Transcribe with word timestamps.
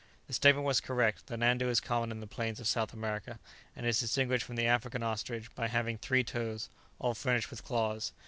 The 0.25 0.33
statement 0.33 0.65
was 0.65 0.81
correct; 0.81 1.27
the 1.27 1.35
nandu 1.37 1.69
is 1.69 1.79
common 1.79 2.09
in 2.09 2.21
the 2.21 2.25
plains 2.25 2.59
of 2.59 2.67
South 2.67 2.91
America, 2.91 3.37
and 3.75 3.85
is 3.85 3.99
distinguished 3.99 4.43
from 4.45 4.55
the 4.55 4.65
African 4.65 5.03
ostrich 5.03 5.53
by 5.53 5.67
having 5.67 5.99
three 5.99 6.23
toes, 6.23 6.69
all 6.97 7.13
furnished 7.13 7.51
with 7.51 7.63
claws. 7.63 8.11